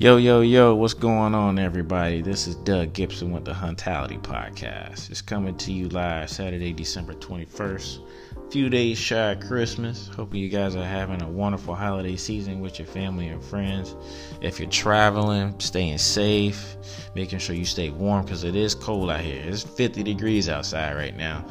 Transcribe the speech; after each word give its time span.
Yo, 0.00 0.16
yo, 0.16 0.42
yo, 0.42 0.76
what's 0.76 0.94
going 0.94 1.34
on, 1.34 1.58
everybody? 1.58 2.22
This 2.22 2.46
is 2.46 2.54
Doug 2.54 2.92
Gibson 2.92 3.32
with 3.32 3.44
the 3.44 3.52
Huntality 3.52 4.16
Podcast. 4.16 5.10
It's 5.10 5.20
coming 5.20 5.56
to 5.56 5.72
you 5.72 5.88
live 5.88 6.30
Saturday, 6.30 6.72
December 6.72 7.14
21st. 7.14 8.06
A 8.36 8.50
few 8.52 8.70
days 8.70 8.96
shy 8.96 9.32
of 9.32 9.40
Christmas. 9.40 10.08
Hoping 10.14 10.38
you 10.38 10.50
guys 10.50 10.76
are 10.76 10.84
having 10.84 11.20
a 11.20 11.28
wonderful 11.28 11.74
holiday 11.74 12.14
season 12.14 12.60
with 12.60 12.78
your 12.78 12.86
family 12.86 13.26
and 13.26 13.42
friends. 13.42 13.96
If 14.40 14.60
you're 14.60 14.70
traveling, 14.70 15.58
staying 15.58 15.98
safe, 15.98 16.76
making 17.16 17.40
sure 17.40 17.56
you 17.56 17.64
stay 17.64 17.90
warm 17.90 18.24
because 18.24 18.44
it 18.44 18.54
is 18.54 18.76
cold 18.76 19.10
out 19.10 19.22
here. 19.22 19.42
It's 19.44 19.64
50 19.64 20.04
degrees 20.04 20.48
outside 20.48 20.94
right 20.94 21.16
now. 21.16 21.44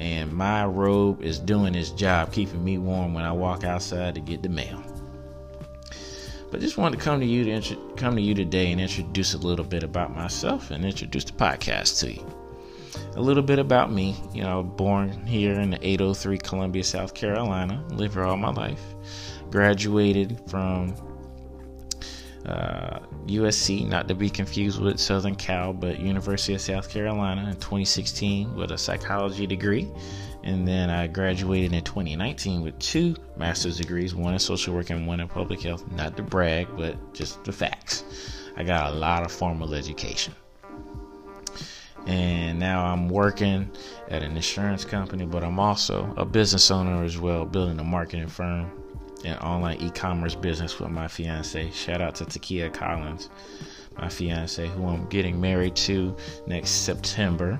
And 0.00 0.32
my 0.32 0.64
robe 0.64 1.22
is 1.22 1.38
doing 1.38 1.76
its 1.76 1.90
job, 1.90 2.32
keeping 2.32 2.64
me 2.64 2.76
warm 2.76 3.14
when 3.14 3.24
I 3.24 3.30
walk 3.30 3.62
outside 3.62 4.16
to 4.16 4.20
get 4.20 4.42
the 4.42 4.48
mail. 4.48 4.82
But 6.54 6.60
just 6.60 6.78
wanted 6.78 7.00
to 7.00 7.04
come 7.04 7.18
to 7.18 7.26
you 7.26 7.60
to 7.60 7.76
come 7.96 8.14
to 8.14 8.22
you 8.22 8.32
today 8.32 8.70
and 8.70 8.80
introduce 8.80 9.34
a 9.34 9.38
little 9.38 9.64
bit 9.64 9.82
about 9.82 10.14
myself 10.14 10.70
and 10.70 10.84
introduce 10.84 11.24
the 11.24 11.32
podcast 11.32 11.98
to 11.98 12.12
you. 12.12 12.24
A 13.16 13.20
little 13.20 13.42
bit 13.42 13.58
about 13.58 13.90
me. 13.90 14.14
You 14.32 14.44
know, 14.44 14.62
born 14.62 15.26
here 15.26 15.58
in 15.58 15.70
the 15.70 15.84
803 15.84 16.38
Columbia, 16.38 16.84
South 16.84 17.12
Carolina. 17.12 17.84
Lived 17.90 18.14
here 18.14 18.22
all 18.22 18.36
my 18.36 18.52
life. 18.52 18.80
Graduated 19.50 20.40
from 20.46 20.94
uh, 22.46 23.00
USC, 23.26 23.88
not 23.88 24.06
to 24.06 24.14
be 24.14 24.30
confused 24.30 24.80
with 24.80 25.00
Southern 25.00 25.34
Cal, 25.34 25.72
but 25.72 25.98
University 25.98 26.54
of 26.54 26.60
South 26.60 26.88
Carolina 26.88 27.48
in 27.50 27.56
2016 27.56 28.54
with 28.54 28.70
a 28.70 28.78
psychology 28.78 29.44
degree. 29.48 29.90
And 30.44 30.68
then 30.68 30.90
I 30.90 31.06
graduated 31.06 31.72
in 31.72 31.82
2019 31.82 32.60
with 32.60 32.78
two 32.78 33.16
master's 33.38 33.78
degrees, 33.78 34.14
one 34.14 34.34
in 34.34 34.38
social 34.38 34.74
work 34.74 34.90
and 34.90 35.06
one 35.06 35.20
in 35.20 35.26
public 35.26 35.62
health. 35.62 35.90
Not 35.92 36.18
to 36.18 36.22
brag, 36.22 36.68
but 36.76 37.14
just 37.14 37.42
the 37.44 37.52
facts. 37.52 38.04
I 38.54 38.62
got 38.62 38.92
a 38.92 38.94
lot 38.94 39.24
of 39.24 39.32
formal 39.32 39.74
education. 39.74 40.34
And 42.06 42.58
now 42.58 42.84
I'm 42.84 43.08
working 43.08 43.70
at 44.10 44.22
an 44.22 44.36
insurance 44.36 44.84
company, 44.84 45.24
but 45.24 45.42
I'm 45.42 45.58
also 45.58 46.12
a 46.18 46.26
business 46.26 46.70
owner 46.70 47.02
as 47.02 47.16
well, 47.16 47.46
building 47.46 47.80
a 47.80 47.84
marketing 47.84 48.28
firm 48.28 48.70
and 49.24 49.38
online 49.38 49.80
e-commerce 49.80 50.34
business 50.34 50.78
with 50.78 50.90
my 50.90 51.08
fiance. 51.08 51.70
Shout 51.70 52.02
out 52.02 52.16
to 52.16 52.26
Takia 52.26 52.70
Collins, 52.70 53.30
my 53.96 54.10
fiance, 54.10 54.66
who 54.68 54.86
I'm 54.88 55.08
getting 55.08 55.40
married 55.40 55.74
to 55.76 56.14
next 56.46 56.84
September 56.84 57.58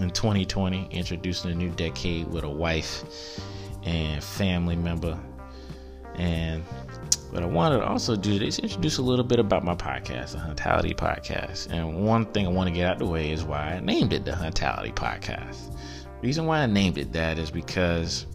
in 0.00 0.10
2020, 0.10 0.88
introducing 0.90 1.50
a 1.50 1.54
new 1.54 1.70
decade 1.70 2.28
with 2.28 2.44
a 2.44 2.48
wife 2.48 3.04
and 3.84 4.22
family 4.22 4.76
member. 4.76 5.18
And 6.16 6.62
what 7.30 7.42
I 7.42 7.46
wanted 7.46 7.78
to 7.78 7.84
also 7.84 8.16
do 8.16 8.32
is 8.32 8.58
introduce 8.58 8.98
a 8.98 9.02
little 9.02 9.24
bit 9.24 9.38
about 9.38 9.64
my 9.64 9.74
podcast, 9.74 10.32
the 10.32 10.38
Huntality 10.38 10.94
Podcast. 10.94 11.70
And 11.70 12.04
one 12.04 12.24
thing 12.26 12.46
I 12.46 12.50
want 12.50 12.68
to 12.68 12.74
get 12.74 12.88
out 12.88 12.98
the 12.98 13.06
way 13.06 13.30
is 13.30 13.44
why 13.44 13.74
I 13.74 13.80
named 13.80 14.12
it 14.12 14.24
the 14.24 14.32
Huntality 14.32 14.92
Podcast. 14.94 15.74
The 16.20 16.26
reason 16.26 16.46
why 16.46 16.60
I 16.60 16.66
named 16.66 16.98
it 16.98 17.12
that 17.12 17.38
is 17.38 17.50
because 17.50 18.26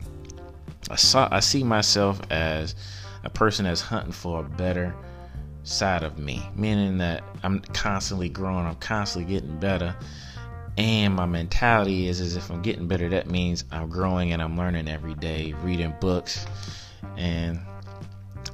I 0.90 0.96
saw 0.96 1.28
I 1.32 1.40
see 1.40 1.64
myself 1.64 2.22
as 2.30 2.76
a 3.24 3.30
person 3.30 3.66
that's 3.66 3.82
hunting 3.82 4.12
for 4.12 4.42
a 4.42 4.44
better 4.44 4.96
side 5.64 6.04
of 6.04 6.18
me, 6.18 6.42
meaning 6.56 6.98
that 7.00 7.24
I'm 7.44 7.60
constantly 7.74 8.30
growing, 8.30 8.66
I'm 8.66 8.76
constantly 8.76 9.34
getting 9.34 9.58
better. 9.60 9.96
And 10.78 11.14
my 11.16 11.26
mentality 11.26 12.08
is 12.08 12.22
as 12.22 12.36
if 12.36 12.50
I'm 12.50 12.62
getting 12.62 12.88
better, 12.88 13.10
that 13.10 13.30
means 13.30 13.66
I'm 13.72 13.90
growing 13.90 14.32
and 14.32 14.42
I'm 14.42 14.58
learning 14.58 14.88
every 14.88 15.16
day, 15.16 15.54
reading 15.64 15.94
books 16.00 16.46
and 17.18 17.60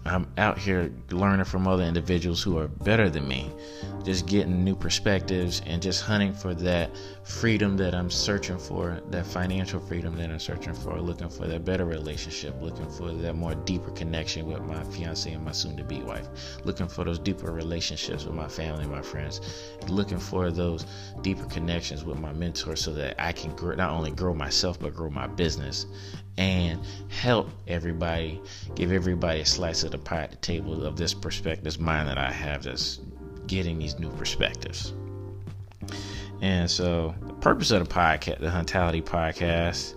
I'm 0.07 0.27
out 0.37 0.57
here 0.57 0.91
learning 1.11 1.45
from 1.45 1.67
other 1.67 1.83
individuals 1.83 2.41
who 2.41 2.57
are 2.57 2.67
better 2.67 3.09
than 3.09 3.27
me, 3.27 3.51
just 4.03 4.25
getting 4.25 4.63
new 4.63 4.75
perspectives 4.75 5.61
and 5.65 5.81
just 5.81 6.03
hunting 6.03 6.33
for 6.33 6.53
that 6.55 6.91
freedom 7.23 7.75
that 7.77 7.93
I'm 7.93 8.09
searching 8.09 8.57
for, 8.57 9.01
that 9.09 9.25
financial 9.25 9.79
freedom 9.79 10.15
that 10.17 10.29
I'm 10.29 10.39
searching 10.39 10.73
for, 10.73 10.99
looking 11.01 11.29
for 11.29 11.47
that 11.47 11.65
better 11.65 11.85
relationship, 11.85 12.55
looking 12.61 12.89
for 12.89 13.11
that 13.11 13.35
more 13.35 13.55
deeper 13.55 13.91
connection 13.91 14.45
with 14.45 14.61
my 14.61 14.83
fiance 14.85 15.31
and 15.31 15.43
my 15.43 15.51
soon 15.51 15.75
to 15.77 15.83
be 15.83 16.01
wife, 16.01 16.27
looking 16.63 16.87
for 16.87 17.03
those 17.03 17.19
deeper 17.19 17.51
relationships 17.51 18.25
with 18.25 18.35
my 18.35 18.47
family 18.47 18.83
and 18.83 18.91
my 18.91 19.01
friends, 19.01 19.41
looking 19.87 20.19
for 20.19 20.51
those 20.51 20.85
deeper 21.21 21.45
connections 21.45 22.03
with 22.05 22.19
my 22.19 22.31
mentors 22.33 22.81
so 22.81 22.93
that 22.93 23.15
I 23.19 23.31
can 23.31 23.55
grow, 23.55 23.75
not 23.75 23.91
only 23.91 24.11
grow 24.11 24.33
myself 24.33 24.79
but 24.79 24.95
grow 24.95 25.09
my 25.09 25.27
business 25.27 25.85
and 26.37 26.79
help 27.09 27.49
everybody, 27.67 28.39
give 28.75 28.91
everybody 28.91 29.41
a 29.41 29.45
slice 29.45 29.83
of 29.83 29.91
the 29.91 29.97
pie 29.97 30.23
at 30.23 30.31
the 30.31 30.37
table 30.37 30.85
of 30.85 30.95
this 30.97 31.13
perspective, 31.13 31.63
this 31.63 31.79
mind 31.79 32.07
that 32.07 32.17
I 32.17 32.31
have 32.31 32.63
that's 32.63 32.99
getting 33.47 33.79
these 33.79 33.97
new 33.97 34.09
perspectives. 34.11 34.93
And 36.41 36.69
so, 36.69 37.15
the 37.25 37.33
purpose 37.33 37.71
of 37.71 37.87
the 37.87 37.93
podcast, 37.93 38.39
the 38.39 38.49
Huntality 38.49 39.01
Podcast, 39.01 39.95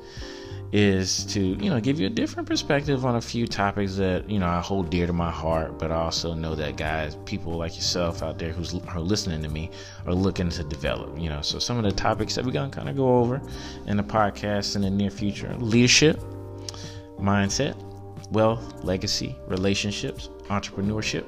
is 0.72 1.24
to 1.24 1.40
you 1.40 1.68
know 1.68 1.80
give 1.80 1.98
you 1.98 2.06
a 2.06 2.10
different 2.10 2.48
perspective 2.48 3.04
on 3.04 3.16
a 3.16 3.20
few 3.20 3.46
topics 3.46 3.96
that 3.96 4.28
you 4.30 4.38
know 4.38 4.46
I 4.46 4.60
hold 4.60 4.90
dear 4.90 5.06
to 5.06 5.12
my 5.12 5.30
heart, 5.30 5.78
but 5.78 5.90
I 5.90 5.96
also 5.96 6.32
know 6.32 6.54
that 6.54 6.76
guys, 6.76 7.16
people 7.24 7.54
like 7.54 7.74
yourself 7.76 8.22
out 8.22 8.38
there 8.38 8.52
who's 8.52 8.74
are 8.88 9.00
listening 9.00 9.42
to 9.42 9.48
me, 9.48 9.70
are 10.06 10.14
looking 10.14 10.48
to 10.50 10.62
develop. 10.62 11.18
You 11.18 11.28
know, 11.28 11.42
so 11.42 11.58
some 11.58 11.76
of 11.76 11.84
the 11.84 11.92
topics 11.92 12.36
that 12.36 12.44
we're 12.44 12.52
gonna 12.52 12.70
kind 12.70 12.88
of 12.88 12.96
go 12.96 13.18
over 13.18 13.42
in 13.86 13.96
the 13.96 14.02
podcast 14.02 14.76
in 14.76 14.82
the 14.82 14.90
near 14.90 15.10
future: 15.10 15.52
leadership, 15.58 16.20
mindset, 17.18 17.74
wealth, 18.30 18.84
legacy, 18.84 19.34
relationships, 19.48 20.28
entrepreneurship, 20.44 21.24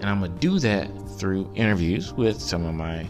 and 0.00 0.10
I'm 0.10 0.20
gonna 0.20 0.36
do 0.40 0.58
that 0.58 0.90
through 1.16 1.48
interviews 1.54 2.12
with 2.12 2.40
some 2.40 2.66
of 2.66 2.74
my 2.74 3.08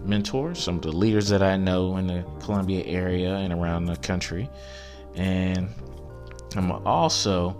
mentors, 0.00 0.58
some 0.58 0.76
of 0.76 0.82
the 0.82 0.90
leaders 0.90 1.28
that 1.28 1.42
I 1.42 1.58
know 1.58 1.98
in 1.98 2.06
the 2.06 2.24
Columbia 2.40 2.82
area 2.86 3.34
and 3.36 3.52
around 3.52 3.84
the 3.84 3.96
country 3.96 4.48
and 5.14 5.68
I'm 6.56 6.68
gonna 6.68 6.84
also 6.84 7.56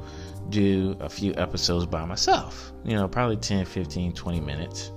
do 0.50 0.96
a 1.00 1.08
few 1.08 1.34
episodes 1.36 1.86
by 1.86 2.04
myself, 2.04 2.72
you 2.84 2.94
know, 2.94 3.08
probably 3.08 3.36
10, 3.36 3.64
15, 3.64 4.12
20 4.12 4.40
minutes. 4.40 4.90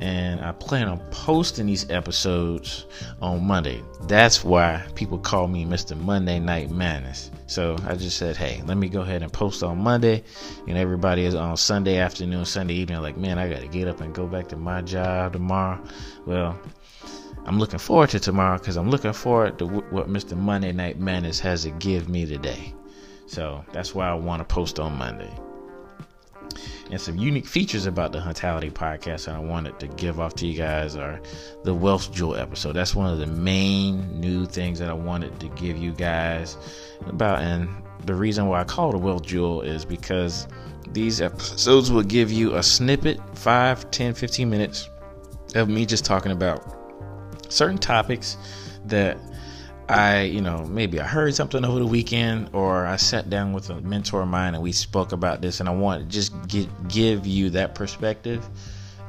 And 0.00 0.42
I 0.42 0.52
plan 0.52 0.88
on 0.88 0.98
posting 1.10 1.66
these 1.66 1.88
episodes 1.90 2.84
on 3.22 3.46
Monday. 3.46 3.82
That's 4.02 4.44
why 4.44 4.84
people 4.94 5.18
call 5.18 5.48
me 5.48 5.64
Mr. 5.64 5.98
Monday 5.98 6.38
Night 6.38 6.70
Madness. 6.70 7.30
So 7.46 7.76
I 7.86 7.94
just 7.94 8.18
said, 8.18 8.36
hey, 8.36 8.62
let 8.66 8.76
me 8.76 8.90
go 8.90 9.00
ahead 9.00 9.22
and 9.22 9.32
post 9.32 9.62
on 9.62 9.78
Monday. 9.78 10.22
And 10.68 10.76
everybody 10.76 11.24
is 11.24 11.34
on 11.34 11.56
Sunday 11.56 11.96
afternoon, 11.96 12.44
Sunday 12.44 12.74
evening, 12.74 13.00
like, 13.00 13.16
man, 13.16 13.38
I 13.38 13.48
got 13.48 13.60
to 13.60 13.68
get 13.68 13.88
up 13.88 14.02
and 14.02 14.14
go 14.14 14.26
back 14.26 14.48
to 14.48 14.56
my 14.58 14.82
job 14.82 15.32
tomorrow. 15.32 15.82
Well, 16.26 16.58
I'm 17.46 17.60
looking 17.60 17.78
forward 17.78 18.10
to 18.10 18.18
tomorrow 18.18 18.58
because 18.58 18.76
I'm 18.76 18.90
looking 18.90 19.12
forward 19.12 19.56
to 19.60 19.66
w- 19.66 19.86
what 19.90 20.08
Mr. 20.08 20.36
Monday 20.36 20.72
Night 20.72 20.98
Madness 20.98 21.38
has 21.40 21.62
to 21.62 21.70
give 21.70 22.08
me 22.08 22.26
today. 22.26 22.74
So 23.28 23.64
that's 23.72 23.94
why 23.94 24.08
I 24.08 24.14
want 24.14 24.40
to 24.40 24.44
post 24.44 24.80
on 24.80 24.98
Monday. 24.98 25.32
And 26.90 27.00
some 27.00 27.16
unique 27.16 27.46
features 27.46 27.86
about 27.86 28.10
the 28.10 28.18
Huntality 28.18 28.72
podcast 28.72 29.26
that 29.26 29.36
I 29.36 29.38
wanted 29.38 29.78
to 29.78 29.86
give 29.86 30.18
off 30.18 30.34
to 30.36 30.46
you 30.46 30.56
guys 30.56 30.96
are 30.96 31.20
the 31.62 31.72
Wealth 31.72 32.12
Jewel 32.12 32.34
episode. 32.34 32.72
That's 32.72 32.96
one 32.96 33.12
of 33.12 33.20
the 33.20 33.26
main 33.26 34.20
new 34.20 34.44
things 34.46 34.80
that 34.80 34.88
I 34.88 34.94
wanted 34.94 35.38
to 35.38 35.48
give 35.50 35.76
you 35.76 35.92
guys 35.92 36.56
about. 37.06 37.42
And 37.42 37.68
the 38.04 38.14
reason 38.14 38.46
why 38.46 38.60
I 38.60 38.64
call 38.64 38.90
it 38.90 38.96
a 38.96 38.98
Wealth 38.98 39.24
Jewel 39.24 39.62
is 39.62 39.84
because 39.84 40.48
these 40.92 41.20
episodes 41.20 41.92
will 41.92 42.02
give 42.02 42.32
you 42.32 42.56
a 42.56 42.62
snippet 42.62 43.20
5, 43.38 43.90
10, 43.92 44.14
15 44.14 44.50
minutes 44.50 44.88
of 45.54 45.68
me 45.68 45.86
just 45.86 46.04
talking 46.04 46.32
about 46.32 46.75
certain 47.48 47.78
topics 47.78 48.36
that 48.86 49.18
I, 49.88 50.22
you 50.22 50.40
know, 50.40 50.64
maybe 50.64 51.00
I 51.00 51.06
heard 51.06 51.34
something 51.34 51.64
over 51.64 51.78
the 51.78 51.86
weekend 51.86 52.50
or 52.52 52.86
I 52.86 52.96
sat 52.96 53.30
down 53.30 53.52
with 53.52 53.70
a 53.70 53.80
mentor 53.80 54.22
of 54.22 54.28
mine 54.28 54.54
and 54.54 54.62
we 54.62 54.72
spoke 54.72 55.12
about 55.12 55.40
this 55.40 55.60
and 55.60 55.68
I 55.68 55.72
want 55.72 56.02
to 56.02 56.08
just 56.08 56.32
get, 56.48 56.68
give 56.88 57.26
you 57.26 57.50
that 57.50 57.74
perspective 57.74 58.44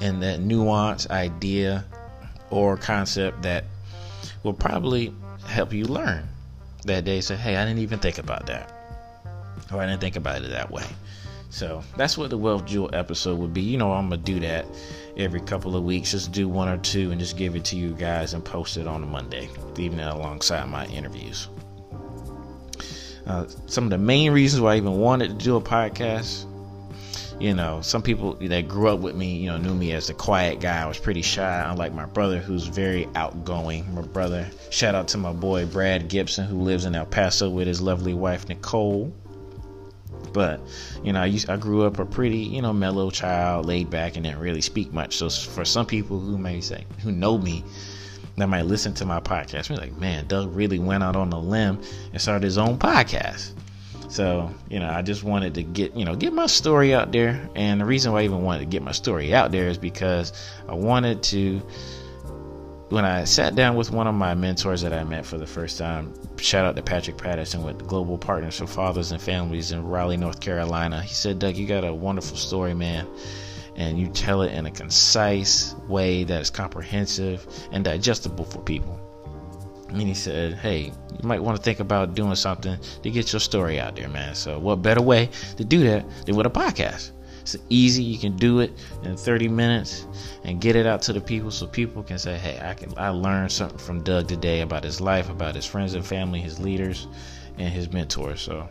and 0.02 0.22
that 0.22 0.40
nuance 0.40 1.10
idea 1.10 1.84
or 2.52 2.78
concept 2.78 3.42
that 3.42 3.66
will 4.44 4.54
probably 4.54 5.14
help 5.46 5.74
you 5.74 5.86
learn 5.86 6.28
that 6.86 7.06
day. 7.06 7.22
Say, 7.22 7.36
hey, 7.36 7.58
I 7.58 7.66
didn't 7.66 7.80
even 7.80 8.00
think 8.00 8.20
about 8.20 8.46
that. 8.46 8.72
Or 9.74 9.82
I 9.82 9.88
didn't 9.88 10.02
think 10.02 10.16
about 10.16 10.44
it 10.44 10.50
that 10.50 10.70
way. 10.70 10.86
So 11.50 11.84
that's 11.96 12.18
what 12.18 12.30
the 12.30 12.38
Wealth 12.38 12.66
Jewel 12.66 12.90
episode 12.94 13.40
would 13.40 13.54
be. 13.54 13.62
You 13.62 13.78
know, 13.78 13.92
I'm 13.94 14.12
to 14.12 14.18
do 14.18 14.40
that 14.42 14.66
every 15.18 15.42
couple 15.42 15.76
of 15.76 15.84
weeks. 15.84 16.12
Just 16.12 16.32
do 16.32 16.48
one 16.48 16.70
or 16.70 16.78
two 16.78 17.12
and 17.12 17.20
just 17.20 17.38
give 17.38 17.56
it 17.56 17.66
to 17.66 17.76
you 17.76 17.94
guys 17.94 18.34
and 18.34 18.44
post 18.46 18.78
it 18.78 18.88
on 18.88 19.04
a 19.04 19.06
Monday, 19.06 19.50
it 20.00 20.08
alongside 20.08 20.70
my 20.70 20.86
interviews. 20.88 21.50
Uh, 23.26 23.46
some 23.66 23.84
of 23.84 23.90
the 23.90 23.98
main 23.98 24.32
reasons 24.32 24.62
why 24.62 24.74
I 24.74 24.78
even 24.78 25.00
wanted 25.00 25.38
to 25.38 25.46
do 25.46 25.58
a 25.58 25.62
podcast. 25.62 26.46
You 27.40 27.54
know, 27.54 27.82
some 27.82 28.02
people 28.02 28.34
that 28.36 28.68
grew 28.68 28.88
up 28.88 29.00
with 29.00 29.16
me, 29.16 29.36
you 29.36 29.48
know, 29.48 29.58
knew 29.58 29.76
me 29.76 29.92
as 29.92 30.08
the 30.08 30.14
quiet 30.14 30.60
guy. 30.60 30.82
I 30.82 30.88
was 30.88 30.98
pretty 30.98 31.22
shy, 31.22 31.66
unlike 31.70 31.94
my 31.94 32.06
brother, 32.06 32.40
who's 32.40 32.66
very 32.66 33.08
outgoing. 33.14 33.94
My 33.94 34.02
brother, 34.02 34.48
shout 34.72 34.96
out 34.96 35.10
to 35.10 35.18
my 35.18 35.34
boy 35.34 35.68
Brad 35.68 36.08
Gibson, 36.08 36.48
who 36.48 36.62
lives 36.62 36.86
in 36.86 36.96
El 36.96 37.06
Paso 37.06 37.50
with 37.50 37.68
his 37.68 37.80
lovely 37.80 38.16
wife 38.16 38.50
Nicole 38.50 39.14
But 40.38 40.62
you 41.04 41.14
know, 41.14 41.22
I 41.22 41.26
used 41.26 41.50
I 41.50 41.58
grew 41.58 41.84
up 41.84 41.98
a 41.98 42.06
pretty 42.06 42.38
you 42.38 42.62
know 42.62 42.72
mellow 42.72 43.10
child, 43.10 43.66
laid 43.66 43.90
back, 43.90 44.16
and 44.16 44.24
didn't 44.24 44.38
really 44.38 44.62
speak 44.62 44.94
much. 44.94 45.18
So 45.18 45.32
for 45.32 45.66
some 45.66 45.88
people 45.88 46.20
who 46.20 46.38
may 46.38 46.62
say 46.62 46.86
who 47.02 47.12
know 47.12 47.40
me, 47.40 47.64
that 48.36 48.48
might 48.48 48.68
listen 48.68 48.94
to 48.94 49.06
my 49.06 49.20
podcast, 49.20 49.70
be 49.70 49.78
like, 49.78 49.98
man, 49.98 50.28
Doug 50.28 50.56
really 50.56 50.78
went 50.78 51.04
out 51.04 51.16
on 51.16 51.34
a 51.34 51.40
limb 51.40 51.82
and 52.14 52.22
started 52.22 52.44
his 52.44 52.60
own 52.60 52.78
podcast. 52.78 53.54
So, 54.10 54.54
you 54.70 54.80
know, 54.80 54.88
I 54.88 55.02
just 55.02 55.24
wanted 55.24 55.56
to 55.56 55.64
get, 55.64 55.96
you 55.96 56.06
know, 56.06 56.16
get 56.16 56.34
my 56.34 56.46
story 56.46 56.94
out 56.94 57.12
there. 57.12 57.50
And 57.56 57.82
the 57.82 57.86
reason 57.86 58.12
why 58.12 58.22
I 58.22 58.26
even 58.26 58.44
wanted 58.44 58.60
to 58.60 58.66
get 58.68 58.84
my 58.84 58.92
story 58.92 59.34
out 59.34 59.52
there 59.52 59.68
is 59.70 59.80
because 59.80 60.34
I 60.70 60.76
wanted 60.76 61.24
to 61.24 61.64
when 62.90 63.04
I 63.04 63.26
sat 63.26 63.56
down 63.56 63.76
with 63.76 63.92
one 63.92 64.08
of 64.08 64.16
my 64.16 64.34
mentors 64.34 64.82
that 64.82 64.94
I 64.94 65.04
met 65.04 65.26
for 65.26 65.38
the 65.38 65.46
first 65.46 65.78
time, 65.78 66.14
shout 66.38 66.66
out 66.66 66.78
to 66.78 66.82
Patrick 66.82 67.18
Patterson 67.18 67.64
with 67.64 67.86
Global 67.86 68.18
Partners 68.18 68.58
for 68.58 68.68
Fathers 68.68 69.12
and 69.12 69.22
Families 69.22 69.74
in 69.74 69.86
Raleigh, 69.86 70.16
North 70.16 70.40
Carolina. 70.40 71.02
He 71.02 71.14
said, 71.14 71.40
Doug, 71.40 71.58
you 71.58 71.68
got 71.68 71.84
a 71.84 71.94
wonderful 71.94 72.38
story, 72.38 72.74
man. 72.74 73.06
And 73.76 74.00
you 74.00 74.08
tell 74.08 74.42
it 74.42 74.54
in 74.54 74.66
a 74.66 74.72
concise 74.72 75.76
way 75.88 76.24
that 76.24 76.42
is 76.42 76.50
comprehensive 76.50 77.46
and 77.72 77.84
digestible 77.84 78.46
for 78.46 78.62
people. 78.62 79.00
And 79.90 80.02
he 80.02 80.14
said, 80.14 80.54
Hey, 80.54 80.92
you 81.22 81.28
might 81.28 81.44
want 81.44 81.58
to 81.58 81.64
think 81.64 81.80
about 81.80 82.16
doing 82.16 82.36
something 82.36 82.78
to 83.04 83.12
get 83.12 83.34
your 83.34 83.40
story 83.40 83.80
out 83.80 83.96
there, 83.96 84.10
man. 84.10 84.34
So, 84.34 84.60
what 84.60 84.82
better 84.82 85.02
way 85.02 85.30
to 85.58 85.64
do 85.64 85.84
that 85.84 86.06
than 86.26 86.36
with 86.36 86.46
a 86.46 86.50
podcast? 86.50 87.12
It's 87.54 87.64
easy. 87.70 88.04
You 88.04 88.18
can 88.18 88.36
do 88.36 88.60
it 88.60 88.78
in 89.04 89.16
30 89.16 89.48
minutes 89.48 90.06
and 90.44 90.60
get 90.60 90.76
it 90.76 90.86
out 90.86 91.02
to 91.04 91.14
the 91.14 91.22
people 91.22 91.50
so 91.50 91.66
people 91.66 92.04
can 92.04 92.20
say, 92.20 92.38
"Hey, 92.38 92.60
I 92.62 92.74
can 92.74 92.94
I 92.98 93.10
learned 93.10 93.52
something 93.52 93.78
from 93.78 94.04
Doug 94.04 94.28
today 94.28 94.62
about 94.62 94.84
his 94.84 95.00
life, 95.00 95.30
about 95.30 95.56
his 95.56 95.66
friends 95.66 95.94
and 95.94 96.06
family, 96.06 96.42
his 96.42 96.60
leaders, 96.60 97.08
and 97.58 97.70
his 97.70 97.90
mentors." 97.92 98.42
So 98.42 98.68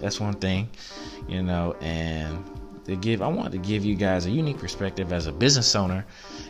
that's 0.00 0.18
one 0.18 0.34
thing, 0.34 0.68
you 1.28 1.42
know, 1.42 1.76
and 1.80 2.44
to 2.86 2.96
give 2.96 3.22
I 3.22 3.28
want 3.28 3.52
to 3.52 3.58
give 3.58 3.84
you 3.84 3.94
guys 3.94 4.26
a 4.26 4.30
unique 4.30 4.58
perspective 4.58 5.12
as 5.12 5.26
a 5.26 5.32
business 5.32 5.76
owner 5.76 6.04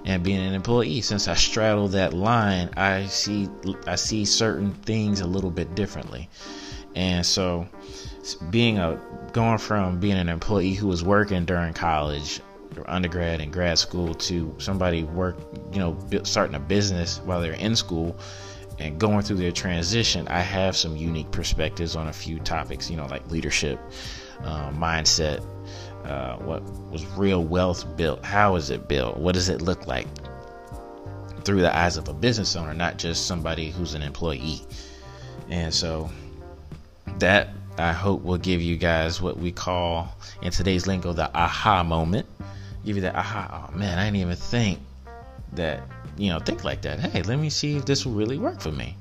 and 0.06 0.22
being 0.22 0.40
an 0.40 0.54
employee 0.54 1.02
since 1.02 1.28
I 1.28 1.34
straddle 1.34 1.88
that 1.88 2.14
line 2.14 2.70
I 2.76 3.06
see 3.06 3.48
I 3.86 3.96
see 3.96 4.24
certain 4.24 4.72
things 4.72 5.20
a 5.20 5.26
little 5.26 5.50
bit 5.50 5.74
differently 5.74 6.30
and 6.94 7.26
so 7.26 7.66
being 8.34 8.78
a 8.78 9.00
going 9.32 9.58
from 9.58 10.00
being 10.00 10.16
an 10.16 10.28
employee 10.28 10.74
who 10.74 10.86
was 10.86 11.04
working 11.04 11.44
during 11.44 11.72
college 11.74 12.40
undergrad 12.86 13.40
and 13.40 13.52
grad 13.52 13.76
school 13.76 14.14
to 14.14 14.54
somebody 14.58 15.02
work 15.02 15.36
you 15.72 15.80
know 15.80 15.98
starting 16.22 16.54
a 16.54 16.60
business 16.60 17.18
while 17.24 17.40
they're 17.40 17.52
in 17.54 17.74
school 17.74 18.16
and 18.78 19.00
going 19.00 19.20
through 19.20 19.36
their 19.36 19.50
transition 19.50 20.28
i 20.28 20.40
have 20.40 20.76
some 20.76 20.96
unique 20.96 21.28
perspectives 21.32 21.96
on 21.96 22.06
a 22.06 22.12
few 22.12 22.38
topics 22.40 22.88
you 22.88 22.96
know 22.96 23.06
like 23.06 23.28
leadership 23.30 23.80
uh, 24.44 24.70
mindset 24.70 25.42
uh, 26.04 26.36
what 26.36 26.62
was 26.90 27.04
real 27.16 27.42
wealth 27.42 27.84
built 27.96 28.24
how 28.24 28.54
is 28.54 28.70
it 28.70 28.86
built 28.86 29.16
what 29.16 29.34
does 29.34 29.48
it 29.48 29.60
look 29.60 29.88
like 29.88 30.06
through 31.48 31.62
the 31.62 31.74
eyes 31.74 31.96
of 31.96 32.06
a 32.08 32.12
business 32.12 32.56
owner 32.56 32.74
not 32.74 32.98
just 32.98 33.26
somebody 33.26 33.70
who's 33.70 33.94
an 33.94 34.02
employee. 34.02 34.60
And 35.48 35.72
so 35.72 36.10
that 37.20 37.48
I 37.78 37.92
hope 37.92 38.22
will 38.22 38.38
give 38.38 38.60
you 38.60 38.76
guys 38.76 39.22
what 39.22 39.38
we 39.38 39.52
call 39.52 40.08
in 40.42 40.50
today's 40.50 40.86
lingo 40.86 41.12
the 41.12 41.30
aha 41.36 41.82
moment. 41.82 42.26
Give 42.84 42.96
you 42.96 43.02
that 43.02 43.14
aha, 43.14 43.68
oh 43.70 43.76
man, 43.76 43.98
I 43.98 44.06
didn't 44.06 44.16
even 44.16 44.36
think 44.36 44.80
that, 45.52 45.82
you 46.16 46.30
know, 46.30 46.40
think 46.40 46.64
like 46.64 46.82
that. 46.82 46.98
Hey, 46.98 47.22
let 47.22 47.38
me 47.38 47.50
see 47.50 47.76
if 47.76 47.84
this 47.84 48.04
will 48.04 48.14
really 48.14 48.38
work 48.38 48.60
for 48.60 48.72
me. 48.72 48.96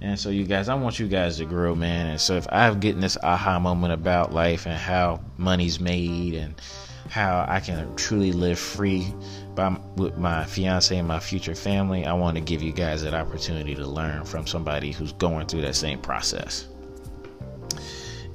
And 0.00 0.18
so, 0.18 0.30
you 0.30 0.44
guys, 0.44 0.68
I 0.68 0.74
want 0.74 0.98
you 0.98 1.08
guys 1.08 1.38
to 1.38 1.44
grow, 1.44 1.74
man. 1.74 2.08
And 2.08 2.20
so, 2.20 2.34
if 2.34 2.46
I'm 2.50 2.80
getting 2.80 3.00
this 3.00 3.16
aha 3.22 3.58
moment 3.58 3.92
about 3.92 4.32
life 4.32 4.66
and 4.66 4.76
how 4.76 5.20
money's 5.38 5.78
made 5.78 6.34
and 6.34 6.60
how 7.08 7.46
I 7.48 7.60
can 7.60 7.94
truly 7.94 8.32
live 8.32 8.58
free 8.58 9.06
by 9.54 9.76
with 9.96 10.18
my 10.18 10.44
fiance 10.44 10.96
and 10.96 11.06
my 11.06 11.20
future 11.20 11.54
family, 11.54 12.04
I 12.04 12.14
want 12.14 12.36
to 12.36 12.40
give 12.40 12.62
you 12.62 12.72
guys 12.72 13.02
that 13.04 13.14
opportunity 13.14 13.74
to 13.76 13.86
learn 13.86 14.24
from 14.24 14.46
somebody 14.46 14.92
who's 14.92 15.12
going 15.12 15.46
through 15.46 15.62
that 15.62 15.76
same 15.76 16.00
process 16.00 16.66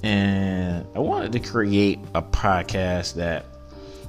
and 0.03 0.85
I 0.95 0.99
wanted 0.99 1.31
to 1.33 1.39
create 1.39 1.99
a 2.13 2.21
podcast 2.21 3.15
that 3.15 3.45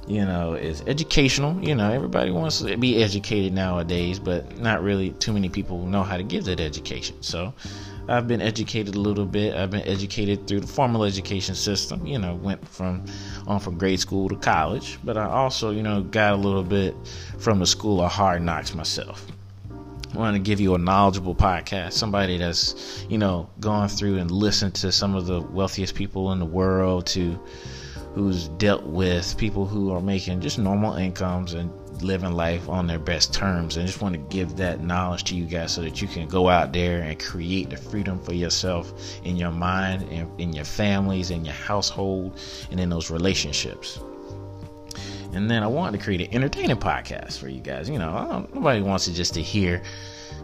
you 0.07 0.25
know 0.25 0.53
is 0.53 0.81
educational. 0.87 1.61
You 1.63 1.75
know, 1.75 1.91
everybody 1.91 2.31
wants 2.31 2.59
to 2.59 2.77
be 2.77 3.01
educated 3.03 3.53
nowadays, 3.53 4.19
but 4.19 4.59
not 4.59 4.83
really 4.83 5.11
too 5.11 5.33
many 5.33 5.49
people 5.49 5.85
know 5.85 6.03
how 6.03 6.17
to 6.17 6.23
give 6.23 6.45
that 6.45 6.59
education. 6.59 7.21
So 7.21 7.53
I've 8.07 8.27
been 8.27 8.41
educated 8.41 8.95
a 8.95 8.99
little 8.99 9.25
bit. 9.25 9.53
I've 9.53 9.71
been 9.71 9.87
educated 9.87 10.47
through 10.47 10.61
the 10.61 10.67
formal 10.67 11.03
education 11.03 11.55
system. 11.55 12.05
You 12.05 12.17
know, 12.17 12.35
went 12.35 12.67
from 12.67 13.05
on 13.47 13.59
from 13.59 13.77
grade 13.77 13.99
school 13.99 14.29
to 14.29 14.35
college, 14.35 14.97
but 15.03 15.17
I 15.17 15.25
also 15.25 15.71
you 15.71 15.83
know 15.83 16.01
got 16.01 16.33
a 16.33 16.37
little 16.37 16.63
bit 16.63 16.95
from 17.37 17.59
the 17.59 17.67
school 17.67 18.01
of 18.01 18.11
hard 18.11 18.41
knocks 18.41 18.73
myself. 18.73 19.25
Want 20.15 20.35
to 20.35 20.39
give 20.41 20.59
you 20.59 20.75
a 20.75 20.77
knowledgeable 20.77 21.35
podcast, 21.35 21.93
somebody 21.93 22.37
that's, 22.37 23.05
you 23.09 23.17
know, 23.17 23.49
gone 23.59 23.87
through 23.87 24.17
and 24.17 24.29
listened 24.29 24.75
to 24.75 24.91
some 24.91 25.15
of 25.15 25.27
the 25.27 25.39
wealthiest 25.41 25.95
people 25.95 26.33
in 26.33 26.39
the 26.39 26.45
world, 26.45 27.05
to 27.07 27.39
who's 28.15 28.47
dealt 28.49 28.83
with 28.83 29.37
people 29.37 29.65
who 29.65 29.93
are 29.93 30.01
making 30.01 30.41
just 30.41 30.57
normal 30.57 30.95
incomes 30.95 31.53
and 31.53 31.71
living 32.01 32.33
life 32.33 32.67
on 32.67 32.87
their 32.87 32.97
best 32.99 33.33
terms. 33.33 33.77
And 33.77 33.85
just 33.85 34.01
want 34.01 34.13
to 34.15 34.35
give 34.35 34.57
that 34.57 34.81
knowledge 34.81 35.25
to 35.25 35.35
you 35.35 35.45
guys 35.45 35.73
so 35.73 35.81
that 35.81 36.01
you 36.01 36.07
can 36.07 36.27
go 36.27 36.49
out 36.49 36.73
there 36.73 37.01
and 37.01 37.19
create 37.19 37.69
the 37.69 37.77
freedom 37.77 38.19
for 38.21 38.33
yourself 38.33 38.91
in 39.23 39.37
your 39.37 39.51
mind, 39.51 40.03
and 40.11 40.27
in 40.39 40.53
your 40.53 40.65
families, 40.65 41.29
in 41.29 41.45
your 41.45 41.53
household, 41.53 42.39
and 42.71 42.79
in 42.79 42.89
those 42.89 43.11
relationships. 43.11 43.99
And 45.33 45.49
then 45.49 45.63
I 45.63 45.67
wanted 45.67 45.97
to 45.97 46.03
create 46.03 46.21
an 46.21 46.35
entertaining 46.35 46.77
podcast 46.77 47.37
for 47.37 47.47
you 47.47 47.61
guys. 47.61 47.89
You 47.89 47.99
know, 47.99 48.47
nobody 48.53 48.81
wants 48.81 49.05
to 49.05 49.13
just 49.13 49.35
to 49.35 49.41
hear, 49.41 49.81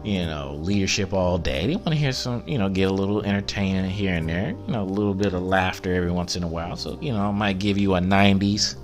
you 0.04 0.24
know, 0.24 0.54
leadership 0.60 1.12
all 1.12 1.38
day. 1.38 1.66
They 1.66 1.76
want 1.76 1.88
to 1.88 1.96
hear 1.96 2.12
some, 2.12 2.44
you 2.46 2.56
know, 2.58 2.68
get 2.68 2.90
a 2.90 2.94
little 2.94 3.22
entertaining 3.24 3.90
here 3.90 4.14
and 4.14 4.28
there. 4.28 4.50
You 4.50 4.72
know, 4.72 4.82
a 4.82 4.84
little 4.84 5.14
bit 5.14 5.34
of 5.34 5.42
laughter 5.42 5.92
every 5.92 6.12
once 6.12 6.36
in 6.36 6.44
a 6.44 6.48
while. 6.48 6.76
So, 6.76 6.98
you 7.00 7.12
know, 7.12 7.28
I 7.28 7.30
might 7.32 7.58
give 7.58 7.78
you 7.78 7.94
a 7.94 8.00
90s 8.00 8.76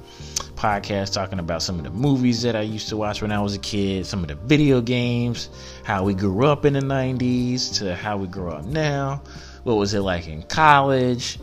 podcast 0.57 1.13
talking 1.13 1.39
about 1.39 1.63
some 1.63 1.79
of 1.79 1.85
the 1.85 1.91
movies 1.91 2.43
that 2.43 2.55
I 2.55 2.61
used 2.61 2.89
to 2.91 2.97
watch 2.97 3.23
when 3.23 3.33
I 3.33 3.41
was 3.41 3.55
a 3.55 3.59
kid, 3.59 4.07
some 4.07 4.23
of 4.23 4.29
the 4.29 4.35
video 4.35 4.81
games, 4.81 5.49
how 5.85 6.05
we 6.05 6.15
grew 6.15 6.47
up 6.47 6.65
in 6.65 6.75
the 6.75 6.81
90s 6.81 7.79
to 7.79 7.95
how 7.95 8.17
we 8.17 8.27
grow 8.27 8.53
up 8.53 8.65
now. 8.65 9.23
What 9.65 9.75
was 9.75 9.95
it 9.95 10.01
like 10.01 10.29
in 10.29 10.43
college? 10.43 11.39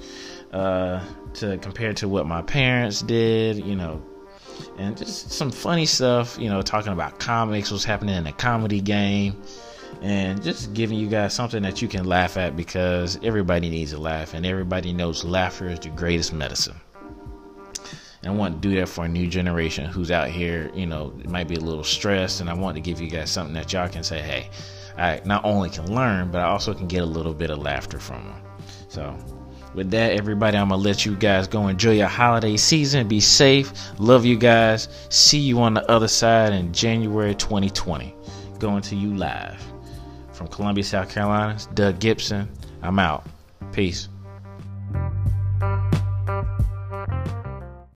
Uh, 0.51 1.03
to 1.36 1.57
compare 1.60 1.93
to 1.93 2.07
what 2.07 2.25
my 2.25 2.41
parents 2.41 3.01
did, 3.01 3.57
you 3.57 3.75
know, 3.75 4.01
and 4.78 4.98
just 4.98 5.32
some 5.32 5.51
funny 5.51 5.86
stuff, 5.86 6.38
you 6.39 6.50
know, 6.50 6.62
talking 6.62 6.94
about 6.94 7.20
comics, 7.20 7.72
what's 7.72 7.84
happening 7.84 8.16
in 8.16 8.24
the 8.24 8.32
comedy 8.32 8.82
game, 8.82 9.42
and 10.01 10.42
just 10.42 10.74
giving 10.74 10.98
you 10.98 11.08
guys 11.08 11.34
something 11.34 11.63
that 11.63 11.82
you 11.82 11.88
can 11.88 12.06
laugh 12.06 12.38
at 12.38 12.56
because 12.56 13.20
everybody 13.24 13.70
needs 13.70 13.94
a 13.94 14.00
laugh, 14.00 14.34
and 14.34 14.46
everybody 14.46 14.94
knows 14.94 15.24
laughter 15.24 15.70
is 15.70 15.80
the 15.80 15.89
greatest 15.89 16.34
medicine. 16.34 16.75
And 18.22 18.34
I 18.34 18.36
want 18.36 18.62
to 18.62 18.68
do 18.68 18.75
that 18.75 18.89
for 18.89 19.06
a 19.06 19.08
new 19.08 19.28
generation 19.28 19.86
who's 19.86 20.12
out 20.12 20.28
here, 20.30 20.72
you 20.74 20.86
know, 20.86 21.13
might 21.25 21.48
be 21.48 21.56
a 21.56 21.60
little 21.60 21.84
stressed, 21.84 22.42
and 22.42 22.50
I 22.50 22.54
want 22.54 22.75
to 22.75 22.82
give 22.82 23.00
you 23.00 23.10
guys 23.10 23.32
something 23.32 23.54
that 23.54 23.72
y'all 23.72 23.88
can 23.88 24.04
say, 24.04 24.22
hey, 24.22 24.50
I 24.98 25.22
not 25.24 25.46
only 25.46 25.70
can 25.70 25.94
learn, 25.94 26.30
but 26.32 26.42
I 26.42 26.46
also 26.46 26.74
can 26.74 26.88
get 26.88 27.01
a 27.01 27.06
little 27.06 27.34
bit 27.34 27.50
of 27.50 27.60
laughter 27.60 28.00
from 28.00 28.25
them. 28.25 28.42
So 28.89 29.16
with 29.73 29.91
that, 29.91 30.13
everybody, 30.13 30.57
I'm 30.57 30.69
going 30.69 30.81
to 30.81 30.88
let 30.88 31.05
you 31.05 31.15
guys 31.15 31.47
go 31.47 31.67
enjoy 31.67 31.93
your 31.93 32.07
holiday 32.07 32.57
season. 32.57 33.07
Be 33.07 33.19
safe. 33.19 33.71
Love 33.99 34.25
you 34.25 34.38
guys. 34.38 34.88
See 35.09 35.39
you 35.39 35.59
on 35.61 35.73
the 35.73 35.89
other 35.89 36.07
side 36.07 36.53
in 36.53 36.73
January 36.73 37.35
2020. 37.35 38.15
Going 38.59 38.81
to 38.83 38.95
you 38.95 39.15
live 39.15 39.61
from 40.33 40.47
Columbia, 40.47 40.83
South 40.83 41.09
Carolina. 41.09 41.57
Doug 41.73 41.99
Gibson. 41.99 42.49
I'm 42.81 42.99
out. 42.99 43.25
Peace. 43.71 44.09